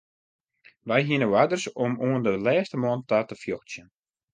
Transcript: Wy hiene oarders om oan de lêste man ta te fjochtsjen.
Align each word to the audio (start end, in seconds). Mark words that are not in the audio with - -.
Wy 0.87 0.99
hiene 1.07 1.27
oarders 1.31 1.65
om 1.85 1.93
oan 2.07 2.21
de 2.27 2.33
lêste 2.45 2.75
man 2.83 2.99
ta 3.09 3.17
te 3.27 3.35
fjochtsjen. 3.41 3.87